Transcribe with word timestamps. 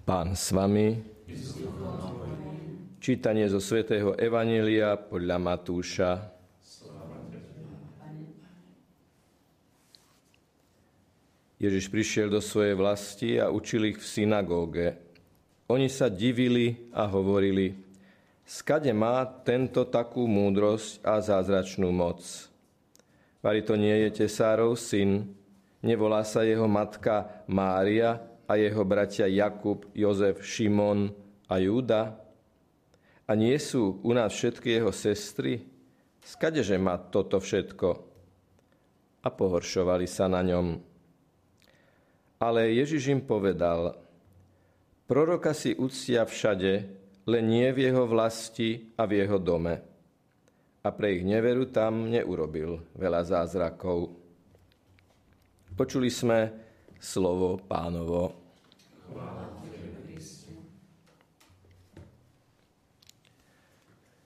Pán 0.00 0.32
s 0.32 0.56
vami. 0.56 0.96
Čítanie 2.96 3.44
zo 3.52 3.60
svätého 3.60 4.16
Evanelia 4.16 4.96
podľa 4.96 5.36
Matúša. 5.36 6.10
Ježiš 11.60 11.92
prišiel 11.92 12.32
do 12.32 12.40
svojej 12.40 12.72
vlasti 12.72 13.36
a 13.36 13.52
učil 13.52 13.92
ich 13.92 14.00
v 14.00 14.08
synagóge. 14.08 14.96
Oni 15.68 15.92
sa 15.92 16.08
divili 16.08 16.88
a 16.96 17.04
hovorili, 17.04 17.76
skade 18.48 18.96
má 18.96 19.20
tento 19.44 19.84
takú 19.84 20.24
múdrosť 20.24 21.04
a 21.04 21.20
zázračnú 21.20 21.92
moc. 21.92 22.24
Vari 23.44 23.60
to 23.60 23.76
nie 23.76 24.08
je 24.08 24.24
tesárov 24.24 24.80
syn, 24.80 25.28
nevolá 25.84 26.24
sa 26.24 26.40
jeho 26.40 26.64
matka 26.64 27.44
Mária 27.44 28.29
a 28.50 28.58
jeho 28.58 28.82
bratia 28.82 29.30
Jakub, 29.30 29.86
Jozef, 29.94 30.42
Šimon 30.42 31.14
a 31.46 31.62
Júda? 31.62 32.18
A 33.30 33.38
nie 33.38 33.54
sú 33.62 34.02
u 34.02 34.10
nás 34.10 34.34
všetky 34.34 34.74
jeho 34.74 34.90
sestry? 34.90 35.62
Skadeže 36.18 36.74
má 36.82 36.98
toto 36.98 37.38
všetko? 37.38 37.88
A 39.22 39.28
pohoršovali 39.30 40.10
sa 40.10 40.26
na 40.26 40.42
ňom. 40.42 40.82
Ale 42.42 42.74
Ježiš 42.74 43.14
im 43.14 43.22
povedal, 43.22 43.94
proroka 45.06 45.54
si 45.54 45.78
uctia 45.78 46.26
všade, 46.26 46.72
len 47.30 47.44
nie 47.46 47.70
v 47.70 47.86
jeho 47.86 48.02
vlasti 48.10 48.90
a 48.98 49.06
v 49.06 49.22
jeho 49.22 49.38
dome. 49.38 49.78
A 50.82 50.88
pre 50.90 51.20
ich 51.20 51.22
neveru 51.22 51.70
tam 51.70 52.10
neurobil 52.10 52.82
veľa 52.98 53.22
zázrakov. 53.22 54.10
Počuli 55.78 56.10
sme 56.10 56.50
slovo 56.98 57.60
pánovo. 57.62 58.39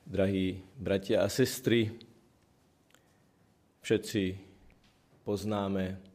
Drahí 0.05 0.63
bratia 0.79 1.25
a 1.25 1.27
sestry, 1.27 1.91
všetci 3.83 4.23
poznáme 5.27 6.05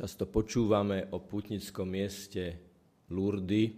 Často 0.00 0.24
počúvame 0.24 1.12
o 1.12 1.20
putnickom 1.20 1.84
mieste 1.84 2.56
Lurdy, 3.12 3.68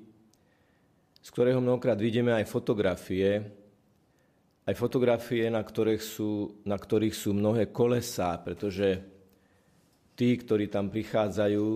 z 1.18 1.28
ktorého 1.34 1.58
mnohokrát 1.58 1.98
vidíme 1.98 2.30
aj 2.30 2.46
fotografie, 2.46 3.42
aj 4.62 4.74
fotografie, 4.78 5.50
na 5.50 5.58
ktorých 5.58 5.98
sú, 5.98 6.62
na 6.62 6.78
ktorých 6.78 7.10
sú 7.10 7.34
mnohé 7.34 7.74
kolesá, 7.74 8.38
pretože 8.38 9.02
tí, 10.14 10.38
ktorí 10.38 10.70
tam 10.70 10.94
prichádzajú, 10.94 11.66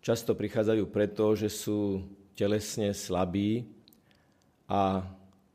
často 0.00 0.36
prichádzajú 0.36 0.84
preto, 0.88 1.36
že 1.36 1.52
sú 1.52 2.04
telesne 2.36 2.92
slabí 2.92 3.68
a 4.68 5.04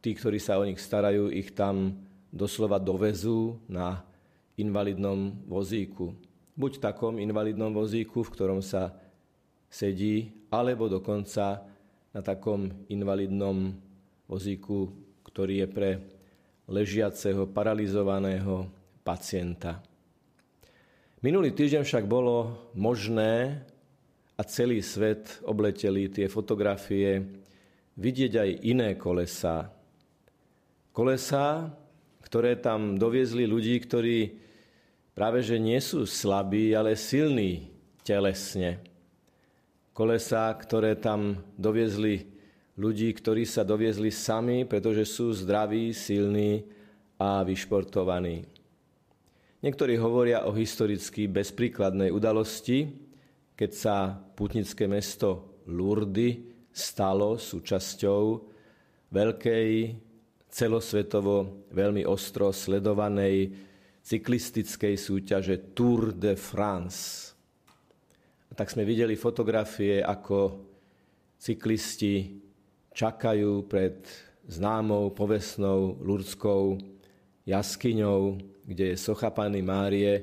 tí, 0.02 0.18
ktorí 0.18 0.42
sa 0.42 0.58
o 0.58 0.66
nich 0.66 0.82
starajú, 0.82 1.30
ich 1.30 1.54
tam 1.54 1.98
doslova 2.32 2.80
dovezú 2.80 3.60
na 3.70 4.02
invalidnom 4.56 5.36
vozíku 5.46 6.16
buď 6.62 6.72
v 6.78 6.84
takom 6.84 7.16
invalidnom 7.18 7.72
vozíku, 7.72 8.22
v 8.22 8.34
ktorom 8.38 8.62
sa 8.62 8.94
sedí, 9.72 10.30
alebo 10.52 10.86
dokonca 10.92 11.64
na 12.14 12.22
takom 12.22 12.70
invalidnom 12.92 13.74
vozíku, 14.28 14.92
ktorý 15.24 15.66
je 15.66 15.68
pre 15.72 15.90
ležiaceho, 16.70 17.48
paralizovaného 17.50 18.68
pacienta. 19.02 19.82
Minulý 21.26 21.54
týždeň 21.58 21.82
však 21.82 22.06
bolo 22.06 22.70
možné 22.78 23.64
a 24.42 24.50
celý 24.50 24.82
svet 24.82 25.38
obleteli 25.46 26.10
tie 26.10 26.26
fotografie 26.26 27.22
vidieť 27.94 28.34
aj 28.42 28.50
iné 28.66 28.98
kolesa. 28.98 29.70
Kolesa, 30.90 31.70
ktoré 32.26 32.58
tam 32.58 32.98
doviezli 32.98 33.46
ľudí, 33.46 33.78
ktorí 33.78 34.34
práve 35.14 35.46
že 35.46 35.62
nie 35.62 35.78
sú 35.78 36.10
slabí, 36.10 36.74
ale 36.74 36.98
silní 36.98 37.70
telesne. 38.02 38.82
Kolesá, 39.94 40.50
ktoré 40.58 40.98
tam 40.98 41.38
doviezli 41.54 42.26
ľudí, 42.82 43.14
ktorí 43.14 43.46
sa 43.46 43.62
doviezli 43.62 44.10
sami, 44.10 44.66
pretože 44.66 45.06
sú 45.06 45.38
zdraví, 45.38 45.94
silní 45.94 46.66
a 47.22 47.46
vyšportovaní. 47.46 48.50
Niektorí 49.62 50.02
hovoria 50.02 50.50
o 50.50 50.52
historicky 50.58 51.30
bezpríkladnej 51.30 52.10
udalosti, 52.10 53.11
keď 53.62 53.72
sa 53.78 54.18
putnické 54.18 54.90
mesto 54.90 55.62
Lurdy 55.70 56.50
stalo 56.74 57.38
súčasťou 57.38 58.22
veľkej, 59.14 59.70
celosvetovo 60.50 61.70
veľmi 61.70 62.02
ostro 62.10 62.50
sledovanej 62.50 63.54
cyklistickej 64.02 64.98
súťaže 64.98 65.78
Tour 65.78 66.10
de 66.10 66.34
France. 66.34 67.38
A 68.50 68.58
tak 68.58 68.74
sme 68.74 68.82
videli 68.82 69.14
fotografie, 69.14 70.02
ako 70.02 70.66
cyklisti 71.38 72.42
čakajú 72.98 73.70
pred 73.70 74.02
známou 74.50 75.14
povestnou 75.14 76.02
lurdskou 76.02 76.82
jaskyňou, 77.46 78.42
kde 78.66 78.98
je 78.98 78.98
socha 78.98 79.30
Pány 79.30 79.62
Márie 79.62 80.14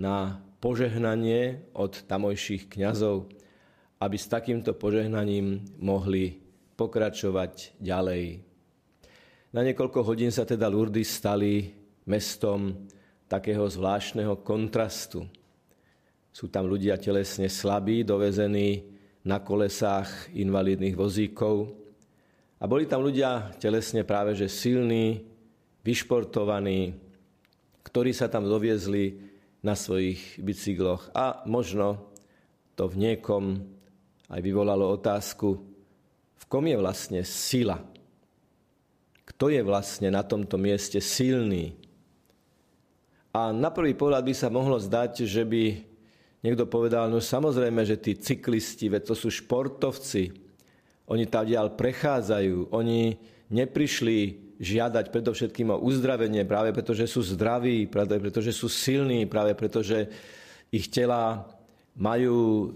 na 0.00 0.47
požehnanie 0.58 1.70
od 1.74 2.06
tamojších 2.06 2.70
kňazov, 2.70 3.30
aby 3.98 4.16
s 4.18 4.30
takýmto 4.30 4.74
požehnaním 4.74 5.62
mohli 5.78 6.38
pokračovať 6.78 7.78
ďalej. 7.82 8.42
Na 9.50 9.64
niekoľko 9.64 10.04
hodín 10.04 10.30
sa 10.30 10.46
teda 10.46 10.70
Lurdy 10.70 11.02
stali 11.02 11.72
mestom 12.06 12.86
takého 13.26 13.64
zvláštneho 13.66 14.44
kontrastu. 14.44 15.26
Sú 16.30 16.46
tam 16.52 16.70
ľudia 16.70 17.00
telesne 17.00 17.50
slabí, 17.50 18.06
dovezení 18.06 18.94
na 19.26 19.42
kolesách 19.42 20.30
invalidných 20.36 20.94
vozíkov. 20.94 21.74
A 22.58 22.64
boli 22.70 22.86
tam 22.86 23.02
ľudia 23.02 23.54
telesne 23.58 24.06
práve 24.06 24.38
že 24.38 24.46
silní, 24.46 25.26
vyšportovaní, 25.82 26.94
ktorí 27.86 28.12
sa 28.12 28.28
tam 28.28 28.46
doviezli 28.46 29.37
na 29.68 29.76
svojich 29.76 30.40
bicykloch. 30.40 31.12
A 31.12 31.44
možno 31.44 32.08
to 32.72 32.88
v 32.88 32.96
niekom 32.96 33.60
aj 34.32 34.40
vyvolalo 34.40 34.88
otázku, 34.96 35.60
v 36.40 36.44
kom 36.48 36.64
je 36.64 36.76
vlastne 36.80 37.20
sila? 37.20 37.84
Kto 39.28 39.52
je 39.52 39.60
vlastne 39.60 40.08
na 40.08 40.24
tomto 40.24 40.56
mieste 40.56 41.04
silný? 41.04 41.76
A 43.36 43.52
na 43.52 43.68
prvý 43.68 43.92
pohľad 43.92 44.24
by 44.24 44.32
sa 44.32 44.48
mohlo 44.48 44.80
zdať, 44.80 45.28
že 45.28 45.44
by 45.44 45.84
niekto 46.40 46.64
povedal, 46.64 47.12
no 47.12 47.20
samozrejme, 47.20 47.84
že 47.84 48.00
tí 48.00 48.16
cyklisti, 48.16 48.88
veď 48.88 49.12
to 49.12 49.14
sú 49.14 49.28
športovci, 49.28 50.47
oni 51.08 51.24
tam 51.24 51.48
dial 51.48 51.72
prechádzajú, 51.72 52.70
oni 52.70 53.16
neprišli 53.48 54.48
žiadať 54.58 55.08
predovšetkým 55.08 55.72
o 55.72 55.80
uzdravenie, 55.80 56.44
práve 56.44 56.74
preto, 56.74 56.92
že 56.92 57.08
sú 57.08 57.24
zdraví, 57.24 57.88
práve 57.88 58.18
preto, 58.18 58.42
že 58.42 58.52
sú 58.52 58.68
silní, 58.68 59.24
práve 59.24 59.54
preto, 59.54 59.80
že 59.80 60.10
ich 60.68 60.90
tela 60.90 61.48
majú 61.96 62.70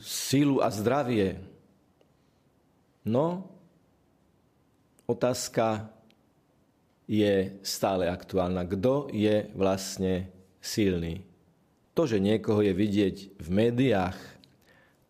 sílu 0.00 0.64
a 0.64 0.72
zdravie. 0.72 1.36
No, 3.04 3.46
otázka 5.06 5.90
je 7.06 7.54
stále 7.62 8.10
aktuálna. 8.10 8.66
Kto 8.66 9.12
je 9.14 9.46
vlastne 9.54 10.26
silný? 10.58 11.22
To, 11.94 12.04
že 12.04 12.18
niekoho 12.18 12.60
je 12.60 12.74
vidieť 12.74 13.16
v 13.38 13.48
médiách, 13.48 14.18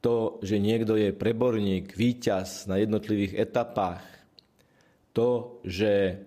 to, 0.07 0.39
že 0.39 0.63
niekto 0.63 0.95
je 0.95 1.11
preborník, 1.11 1.99
víťaz 1.99 2.71
na 2.71 2.79
jednotlivých 2.79 3.43
etapách, 3.43 4.07
to, 5.11 5.59
že 5.67 6.23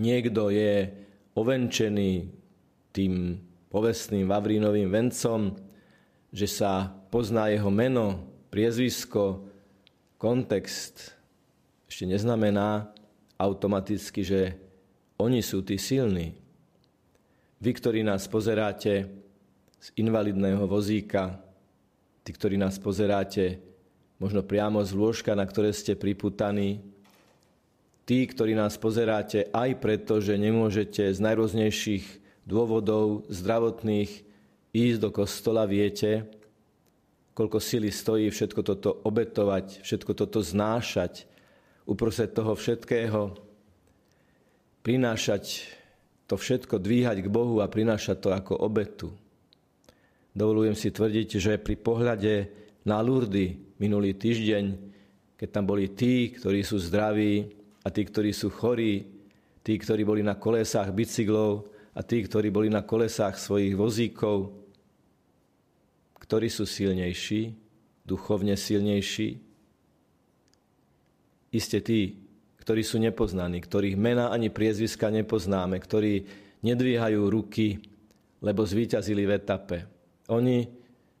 niekto 0.00 0.48
je 0.48 0.88
ovenčený 1.36 2.32
tým 2.96 3.36
povestným 3.68 4.24
Vavrínovým 4.24 4.88
vencom, 4.88 5.52
že 6.32 6.48
sa 6.48 6.88
pozná 7.12 7.52
jeho 7.52 7.68
meno, 7.68 8.24
priezvisko, 8.48 9.44
kontext, 10.16 11.12
ešte 11.92 12.08
neznamená 12.08 12.88
automaticky, 13.36 14.24
že 14.24 14.56
oni 15.20 15.44
sú 15.44 15.60
tí 15.60 15.76
silní. 15.76 16.32
Vy, 17.60 17.68
ktorí 17.68 18.00
nás 18.00 18.24
pozeráte 18.32 19.12
z 19.76 19.88
invalidného 20.00 20.64
vozíka, 20.64 21.47
tí, 22.28 22.36
ktorí 22.36 22.60
nás 22.60 22.76
pozeráte 22.76 23.56
možno 24.20 24.44
priamo 24.44 24.84
z 24.84 24.92
lôžka, 24.92 25.32
na 25.32 25.48
ktoré 25.48 25.72
ste 25.72 25.96
priputaní, 25.96 26.84
tí, 28.04 28.28
ktorí 28.28 28.52
nás 28.52 28.76
pozeráte 28.76 29.48
aj 29.48 29.80
preto, 29.80 30.20
že 30.20 30.36
nemôžete 30.36 31.08
z 31.08 31.16
najrôznejších 31.24 32.04
dôvodov 32.44 33.24
zdravotných 33.32 34.28
ísť 34.76 34.98
do 35.00 35.08
kostola, 35.08 35.64
viete, 35.64 36.28
koľko 37.32 37.64
sily 37.64 37.88
stojí 37.88 38.28
všetko 38.28 38.60
toto 38.60 39.00
obetovať, 39.08 39.80
všetko 39.80 40.12
toto 40.12 40.44
znášať, 40.44 41.24
uprostred 41.88 42.36
toho 42.36 42.52
všetkého 42.52 43.40
prinášať 44.84 45.64
to 46.28 46.36
všetko, 46.36 46.76
dvíhať 46.76 47.24
k 47.24 47.32
Bohu 47.32 47.64
a 47.64 47.72
prinášať 47.72 48.20
to 48.20 48.28
ako 48.36 48.52
obetu. 48.60 49.16
Dovolujem 50.38 50.78
si 50.78 50.94
tvrdiť, 50.94 51.28
že 51.42 51.58
pri 51.58 51.74
pohľade 51.74 52.34
na 52.86 53.02
Lurdy 53.02 53.58
minulý 53.82 54.14
týždeň, 54.14 54.64
keď 55.34 55.48
tam 55.50 55.66
boli 55.66 55.90
tí, 55.90 56.30
ktorí 56.30 56.62
sú 56.62 56.78
zdraví 56.78 57.50
a 57.82 57.90
tí, 57.90 58.06
ktorí 58.06 58.30
sú 58.30 58.46
chorí, 58.46 59.02
tí, 59.66 59.74
ktorí 59.74 60.06
boli 60.06 60.22
na 60.22 60.38
kolesách 60.38 60.94
bicyklov 60.94 61.66
a 61.90 62.06
tí, 62.06 62.22
ktorí 62.22 62.54
boli 62.54 62.70
na 62.70 62.86
kolesách 62.86 63.34
svojich 63.34 63.74
vozíkov, 63.74 64.54
ktorí 66.22 66.46
sú 66.46 66.70
silnejší, 66.70 67.58
duchovne 68.06 68.54
silnejší. 68.54 69.42
Isté 71.50 71.82
tí, 71.82 72.14
ktorí 72.62 72.86
sú 72.86 73.02
nepoznaní, 73.02 73.58
ktorých 73.58 73.98
mena 73.98 74.30
ani 74.30 74.54
priezviska 74.54 75.10
nepoznáme, 75.10 75.82
ktorí 75.82 76.30
nedvíhajú 76.62 77.26
ruky, 77.26 77.82
lebo 78.38 78.62
zvíťazili 78.62 79.26
v 79.26 79.34
etape. 79.34 79.97
Oni 80.28 80.68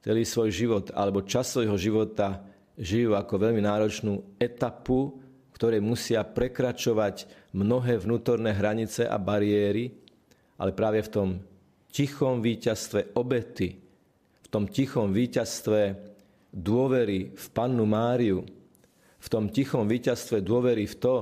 celý 0.04 0.24
svoj 0.24 0.52
život 0.52 0.84
alebo 0.92 1.24
čas 1.24 1.48
svojho 1.52 1.76
života 1.80 2.44
žijú 2.78 3.16
ako 3.18 3.34
veľmi 3.48 3.60
náročnú 3.64 4.38
etapu, 4.38 5.18
ktoré 5.56 5.82
musia 5.82 6.22
prekračovať 6.22 7.26
mnohé 7.50 7.98
vnútorné 7.98 8.54
hranice 8.54 9.08
a 9.08 9.18
bariéry, 9.18 9.90
ale 10.54 10.70
práve 10.70 11.02
v 11.02 11.10
tom 11.10 11.28
tichom 11.90 12.38
víťazstve 12.38 13.18
obety, 13.18 13.74
v 14.44 14.48
tom 14.48 14.70
tichom 14.70 15.10
víťazstve 15.10 15.80
dôvery 16.54 17.34
v 17.34 17.46
Pannu 17.50 17.84
Máriu, 17.88 18.46
v 19.18 19.26
tom 19.26 19.50
tichom 19.50 19.90
víťazstve 19.90 20.46
dôvery 20.46 20.86
v 20.86 20.94
to, 20.94 21.16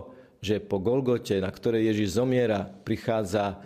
že 0.44 0.60
po 0.60 0.76
Golgote, 0.84 1.40
na 1.40 1.48
ktorej 1.48 1.90
Ježiš 1.90 2.20
zomiera, 2.20 2.68
prichádza 2.68 3.56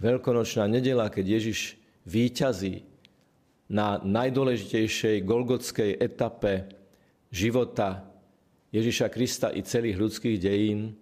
veľkonočná 0.00 0.64
nedela, 0.64 1.12
keď 1.12 1.38
Ježiš 1.38 1.76
výťazí 2.08 2.95
na 3.66 3.98
najdôležitejšej 3.98 5.26
golgotskej 5.26 5.98
etape 5.98 6.70
života 7.30 8.06
Ježiša 8.70 9.10
Krista 9.10 9.48
i 9.50 9.64
celých 9.66 9.98
ľudských 9.98 10.38
dejín, 10.38 10.94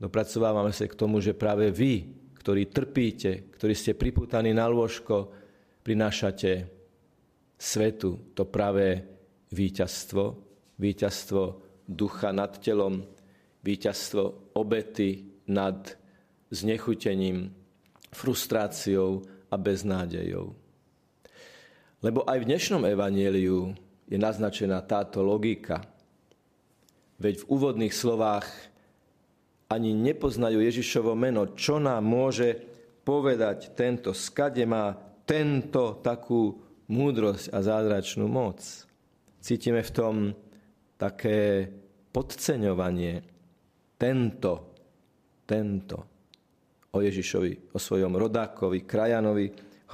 dopracovávame 0.00 0.72
sa 0.72 0.88
k 0.88 0.96
tomu, 0.96 1.20
že 1.20 1.36
práve 1.36 1.68
vy, 1.72 2.08
ktorí 2.40 2.70
trpíte, 2.70 3.52
ktorí 3.52 3.74
ste 3.74 3.98
priputaní 3.98 4.54
na 4.54 4.70
lôžko, 4.70 5.32
prinášate 5.82 6.70
svetu 7.56 8.32
to 8.36 8.46
pravé 8.46 9.02
víťazstvo, 9.52 10.24
víťazstvo 10.78 11.42
ducha 11.88 12.30
nad 12.32 12.58
telom, 12.60 13.02
víťazstvo 13.64 14.54
obety 14.54 15.24
nad 15.50 15.94
znechutením, 16.50 17.50
frustráciou 18.12 19.22
a 19.50 19.56
beznádejou. 19.58 20.65
Lebo 22.04 22.28
aj 22.28 22.44
v 22.44 22.48
dnešnom 22.52 22.84
evanieliu 22.84 23.72
je 24.04 24.18
naznačená 24.20 24.84
táto 24.84 25.24
logika. 25.24 25.80
Veď 27.16 27.40
v 27.40 27.48
úvodných 27.48 27.94
slovách 27.96 28.44
ani 29.72 29.96
nepoznajú 29.96 30.60
Ježišovo 30.60 31.16
meno, 31.16 31.56
čo 31.56 31.80
nám 31.80 32.04
môže 32.04 32.60
povedať 33.02 33.72
tento, 33.72 34.12
skade 34.12 34.62
má 34.68 34.94
tento 35.24 35.98
takú 36.04 36.60
múdrosť 36.86 37.50
a 37.50 37.58
zázračnú 37.64 38.28
moc. 38.28 38.60
Cítime 39.40 39.82
v 39.82 39.94
tom 39.94 40.14
také 41.00 41.66
podceňovanie 42.12 43.24
tento, 43.96 44.52
tento 45.48 45.96
o 46.92 46.98
Ježišovi, 47.00 47.72
o 47.72 47.78
svojom 47.80 48.14
rodákovi, 48.14 48.84
krajanovi 48.84 49.46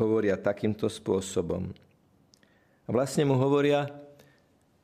hovoria 0.03 0.39
takýmto 0.39 0.91
spôsobom. 0.91 1.71
A 2.87 2.89
vlastne 2.91 3.23
mu 3.23 3.39
hovoria, 3.39 3.87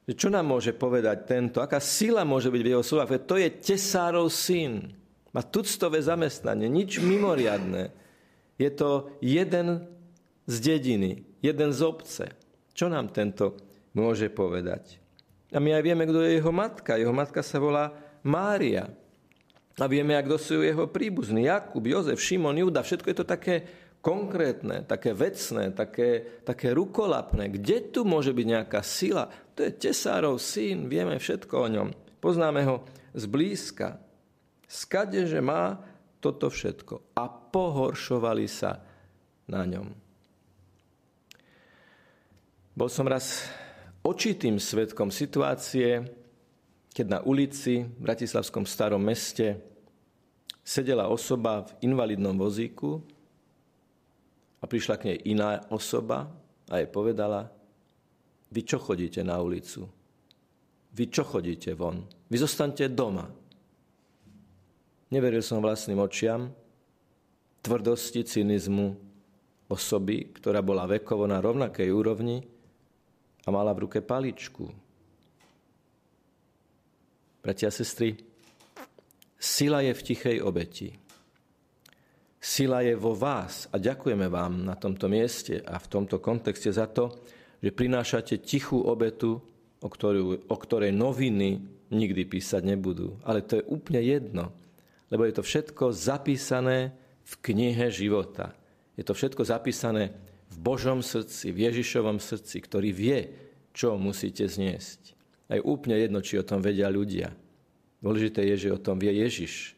že 0.09 0.15
čo 0.17 0.33
nám 0.33 0.49
môže 0.49 0.73
povedať 0.73 1.29
tento, 1.29 1.59
aká 1.61 1.83
sila 1.83 2.25
môže 2.25 2.49
byť 2.49 2.63
v 2.65 2.71
jeho 2.73 2.85
slovách, 2.85 3.29
to 3.29 3.37
je 3.37 3.49
tesárov 3.51 4.33
syn, 4.33 4.97
má 5.37 5.45
tuctové 5.45 6.01
zamestnanie, 6.01 6.67
nič 6.73 6.99
mimoriadné. 7.05 7.93
Je 8.57 8.71
to 8.73 9.13
jeden 9.21 9.87
z 10.49 10.55
dediny, 10.59 11.23
jeden 11.45 11.71
z 11.71 11.81
obce. 11.85 12.25
Čo 12.73 12.89
nám 12.89 13.13
tento 13.13 13.55
môže 13.93 14.33
povedať? 14.33 14.99
A 15.53 15.61
my 15.61 15.77
aj 15.77 15.83
vieme, 15.85 16.05
kto 16.09 16.25
je 16.25 16.41
jeho 16.41 16.53
matka. 16.53 16.99
Jeho 16.99 17.13
matka 17.13 17.45
sa 17.45 17.61
volá 17.61 17.93
Mária. 18.25 18.89
A 19.79 19.87
vieme, 19.87 20.19
kto 20.19 20.37
sú 20.37 20.65
jeho 20.65 20.91
príbuzní. 20.91 21.47
Jakub, 21.47 21.85
Jozef, 21.87 22.19
Šimon, 22.19 22.59
Juda. 22.59 22.83
Všetko 22.83 23.09
je 23.13 23.17
to 23.17 23.27
také 23.29 23.63
konkrétne, 24.09 24.89
také 24.89 25.13
vecné, 25.13 25.69
také, 25.77 26.41
také 26.41 26.73
rukolapné. 26.73 27.53
Kde 27.53 27.93
tu 27.93 28.09
môže 28.09 28.33
byť 28.33 28.47
nejaká 28.49 28.81
sila? 28.81 29.29
To 29.53 29.61
je 29.61 29.77
tesárov 29.77 30.41
syn, 30.41 30.89
vieme 30.89 31.21
všetko 31.21 31.55
o 31.61 31.69
ňom. 31.69 31.89
Poznáme 32.17 32.65
ho 32.65 32.89
zblízka. 33.13 34.01
Skade, 34.65 35.29
že 35.29 35.45
má 35.45 35.77
toto 36.25 36.49
všetko. 36.49 37.21
A 37.21 37.29
pohoršovali 37.29 38.49
sa 38.49 38.81
na 39.45 39.69
ňom. 39.69 39.93
Bol 42.73 42.89
som 42.89 43.05
raz 43.05 43.45
očitým 44.01 44.57
svetkom 44.57 45.13
situácie, 45.13 46.01
keď 46.97 47.07
na 47.13 47.21
ulici 47.29 47.85
v 47.85 48.01
Bratislavskom 48.01 48.65
starom 48.65 49.05
meste 49.05 49.61
sedela 50.65 51.13
osoba 51.13 51.69
v 51.69 51.93
invalidnom 51.93 52.41
vozíku 52.41 53.05
a 54.59 54.65
prišla 54.67 54.95
k 54.99 55.15
nej 55.15 55.19
iná 55.31 55.63
osoba 55.71 56.27
a 56.69 56.83
jej 56.83 56.89
povedala, 56.91 57.49
vy 58.49 58.61
čo 58.65 58.81
chodíte 58.81 59.23
na 59.23 59.39
ulicu? 59.39 59.87
Vy 60.93 61.05
čo 61.13 61.23
chodíte 61.23 61.77
von? 61.77 62.03
Vy 62.27 62.37
zostaňte 62.41 62.91
doma. 62.91 63.29
Neveril 65.09 65.45
som 65.45 65.63
vlastným 65.63 66.01
očiam, 66.01 66.53
tvrdosti, 67.65 68.25
cynizmu 68.25 68.97
osoby, 69.69 70.33
ktorá 70.33 70.65
bola 70.65 70.89
vekovo 70.89 71.29
na 71.29 71.41
rovnakej 71.41 71.89
úrovni 71.93 72.41
a 73.45 73.49
mala 73.53 73.73
v 73.77 73.89
ruke 73.89 74.01
paličku. 74.01 74.69
Bratia 77.45 77.69
a 77.69 77.73
sestry, 77.73 78.17
Sila 79.39 79.87
je 79.87 79.95
v 79.95 80.03
tichej 80.03 80.37
obeti. 80.43 80.99
Sila 82.59 82.83
je 82.83 82.99
vo 82.99 83.15
vás 83.15 83.71
a 83.71 83.79
ďakujeme 83.79 84.27
vám 84.27 84.67
na 84.67 84.75
tomto 84.75 85.07
mieste 85.07 85.63
a 85.63 85.79
v 85.79 85.87
tomto 85.95 86.19
kontexte 86.19 86.75
za 86.75 86.91
to, 86.91 87.15
že 87.63 87.71
prinášate 87.71 88.43
tichú 88.43 88.83
obetu, 88.83 89.39
o, 89.79 89.87
ktorú, 89.87 90.51
o 90.51 90.57
ktorej 90.59 90.91
noviny 90.91 91.63
nikdy 91.95 92.27
písať 92.27 92.67
nebudú. 92.67 93.15
Ale 93.23 93.47
to 93.47 93.63
je 93.63 93.69
úplne 93.71 94.03
jedno, 94.03 94.51
lebo 95.07 95.23
je 95.23 95.39
to 95.39 95.47
všetko 95.47 95.95
zapísané 95.95 96.99
v 97.23 97.33
knihe 97.47 97.95
života. 97.95 98.51
Je 98.99 99.07
to 99.07 99.15
všetko 99.15 99.47
zapísané 99.47 100.11
v 100.51 100.59
Božom 100.59 100.99
srdci, 100.99 101.55
v 101.55 101.71
Ježišovom 101.71 102.19
srdci, 102.19 102.59
ktorý 102.59 102.91
vie, 102.91 103.19
čo 103.71 103.95
musíte 104.03 104.51
zniesť. 104.51 105.15
A 105.47 105.55
je 105.55 105.63
úplne 105.63 105.95
jedno, 105.95 106.19
či 106.27 106.43
o 106.43 106.43
tom 106.43 106.59
vedia 106.59 106.91
ľudia. 106.91 107.31
Dôležité 108.03 108.43
je, 108.51 108.67
že 108.67 108.75
o 108.75 108.83
tom 108.83 108.99
vie 108.99 109.15
Ježiš, 109.15 109.78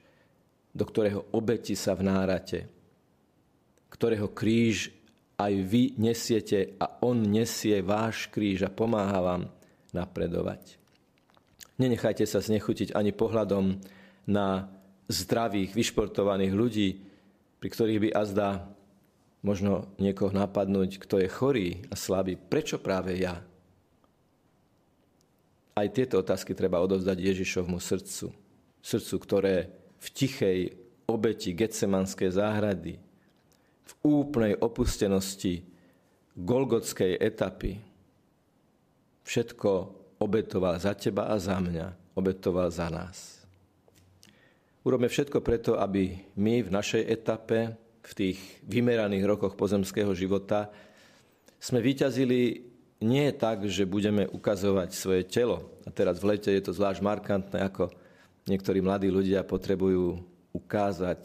do 0.71 0.85
ktorého 0.87 1.27
obeti 1.35 1.75
sa 1.75 1.99
vnárate, 1.99 2.71
ktorého 3.91 4.31
kríž 4.31 4.95
aj 5.41 5.53
vy 5.67 5.97
nesiete 5.97 6.77
a 6.77 7.01
on 7.01 7.25
nesie 7.25 7.81
váš 7.81 8.29
kríž 8.29 8.69
a 8.69 8.71
pomáha 8.71 9.19
vám 9.19 9.43
napredovať. 9.91 10.77
Nenechajte 11.81 12.29
sa 12.29 12.45
znechutiť 12.45 12.93
ani 12.93 13.11
pohľadom 13.17 13.81
na 14.29 14.69
zdravých, 15.09 15.73
vyšportovaných 15.73 16.53
ľudí, 16.53 16.89
pri 17.57 17.69
ktorých 17.73 18.03
by 18.05 18.11
azda 18.13 18.69
možno 19.41 19.89
niekoho 19.97 20.31
napadnúť, 20.31 21.01
kto 21.01 21.25
je 21.25 21.29
chorý 21.33 21.69
a 21.89 21.97
slabý. 21.97 22.37
Prečo 22.37 22.77
práve 22.77 23.17
ja? 23.17 23.41
Aj 25.73 25.89
tieto 25.89 26.21
otázky 26.21 26.53
treba 26.53 26.85
odovzdať 26.85 27.17
Ježišovmu 27.17 27.81
srdcu. 27.81 28.29
Srdcu, 28.85 29.15
ktoré 29.25 29.57
v 30.01 30.07
tichej 30.09 30.59
obeti 31.05 31.53
Getsemanskej 31.53 32.33
záhrady, 32.33 32.97
v 33.85 33.93
úplnej 34.07 34.57
opustenosti 34.57 35.67
Golgotskej 36.39 37.19
etapy 37.21 37.77
všetko 39.27 39.71
obetoval 40.23 40.79
za 40.79 40.95
teba 40.95 41.29
a 41.29 41.37
za 41.37 41.59
mňa, 41.59 42.17
obetoval 42.17 42.71
za 42.71 42.89
nás. 42.89 43.43
Urobme 44.81 45.13
všetko 45.13 45.45
preto, 45.45 45.77
aby 45.77 46.17
my 46.41 46.65
v 46.65 46.71
našej 46.73 47.05
etape, 47.05 47.77
v 48.01 48.13
tých 48.17 48.39
vymeraných 48.65 49.29
rokoch 49.29 49.53
pozemského 49.53 50.17
života, 50.17 50.73
sme 51.61 51.85
vyťazili 51.85 52.65
nie 53.05 53.29
tak, 53.37 53.69
že 53.69 53.85
budeme 53.85 54.25
ukazovať 54.25 54.89
svoje 54.97 55.23
telo. 55.29 55.69
A 55.85 55.93
teraz 55.93 56.21
v 56.21 56.33
lete 56.37 56.49
je 56.49 56.65
to 56.65 56.73
zvlášť 56.73 57.05
markantné, 57.05 57.61
ako 57.61 57.93
niektorí 58.49 58.81
mladí 58.81 59.13
ľudia 59.13 59.45
potrebujú 59.45 60.21
ukázať, 60.55 61.23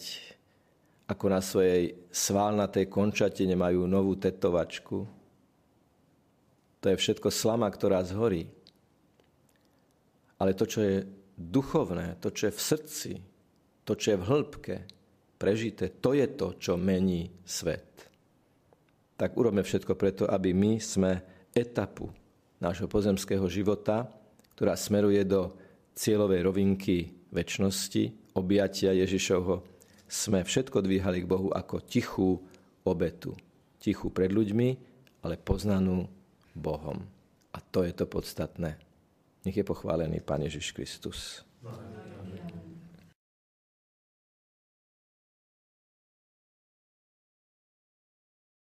ako 1.05 1.25
na 1.29 1.41
svojej 1.41 2.09
sválnatej 2.09 2.89
končatine 2.89 3.53
majú 3.53 3.85
novú 3.85 4.17
tetovačku. 4.17 5.05
To 6.81 6.85
je 6.89 6.97
všetko 6.97 7.29
slama, 7.29 7.69
ktorá 7.69 8.01
zhorí. 8.01 8.49
Ale 10.41 10.57
to, 10.57 10.65
čo 10.65 10.81
je 10.81 11.05
duchovné, 11.37 12.17
to, 12.19 12.33
čo 12.33 12.49
je 12.49 12.53
v 12.57 12.61
srdci, 12.61 13.11
to, 13.85 13.93
čo 13.93 14.13
je 14.13 14.17
v 14.17 14.27
hĺbke, 14.27 14.75
prežité, 15.37 15.93
to 16.01 16.17
je 16.17 16.25
to, 16.33 16.57
čo 16.57 16.73
mení 16.75 17.29
svet. 17.45 18.09
Tak 19.15 19.37
urobme 19.37 19.63
všetko 19.63 19.93
preto, 19.95 20.23
aby 20.27 20.51
my 20.51 20.81
sme 20.81 21.21
etapu 21.55 22.11
nášho 22.59 22.89
pozemského 22.89 23.45
života, 23.47 24.09
ktorá 24.57 24.75
smeruje 24.75 25.23
do 25.23 25.55
cieľovej 25.95 26.43
rovinky 26.43 27.15
väčšnosti, 27.31 28.35
objatia 28.35 28.91
Ježišovho, 28.91 29.63
sme 30.05 30.45
všetko 30.45 30.83
dvíhali 30.85 31.25
k 31.25 31.29
Bohu 31.29 31.49
ako 31.49 31.81
tichú 31.81 32.37
obetu. 32.85 33.33
Tichú 33.81 34.13
pred 34.13 34.29
ľuďmi, 34.29 34.69
ale 35.25 35.41
poznanú 35.41 36.05
Bohom. 36.53 37.01
A 37.55 37.57
to 37.59 37.81
je 37.81 37.95
to 37.95 38.05
podstatné. 38.05 38.77
Nech 39.45 39.57
je 39.57 39.65
pochválený 39.65 40.21
Pán 40.21 40.43
Ježiš 40.45 40.75
Kristus. 40.75 41.41
Amen. 41.65 42.44